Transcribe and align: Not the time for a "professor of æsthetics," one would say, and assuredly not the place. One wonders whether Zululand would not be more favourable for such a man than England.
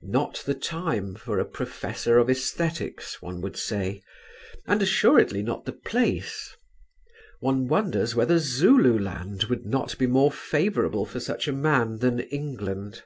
Not 0.00 0.36
the 0.46 0.54
time 0.54 1.14
for 1.14 1.38
a 1.38 1.44
"professor 1.44 2.16
of 2.16 2.28
æsthetics," 2.28 3.20
one 3.20 3.42
would 3.42 3.54
say, 3.58 4.00
and 4.66 4.80
assuredly 4.80 5.42
not 5.42 5.66
the 5.66 5.74
place. 5.74 6.56
One 7.40 7.68
wonders 7.68 8.14
whether 8.14 8.38
Zululand 8.38 9.44
would 9.50 9.66
not 9.66 9.98
be 9.98 10.06
more 10.06 10.32
favourable 10.32 11.04
for 11.04 11.20
such 11.20 11.46
a 11.48 11.52
man 11.52 11.98
than 11.98 12.20
England. 12.20 13.02